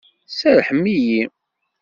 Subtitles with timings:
[0.37, 1.21] Serrḥem-iyi!